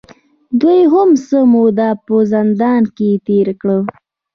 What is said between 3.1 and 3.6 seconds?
تېره